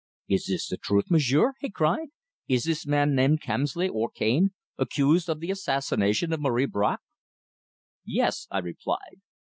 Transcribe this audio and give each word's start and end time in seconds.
"Is 0.27 0.47
this 0.47 0.67
the 0.67 0.77
truth, 0.77 1.11
m'sieur?" 1.11 1.53
he 1.59 1.69
cried. 1.69 2.07
"Is 2.47 2.63
this 2.63 2.87
man 2.87 3.13
named 3.13 3.39
Kemsley, 3.43 3.87
or 3.87 4.09
Cane, 4.09 4.49
accused 4.75 5.29
of 5.29 5.41
the 5.41 5.51
assassination 5.51 6.33
of 6.33 6.41
Marie 6.41 6.65
Bracq?" 6.65 6.97
"Yes," 8.03 8.47
I 8.49 8.57
replied. 8.61 9.21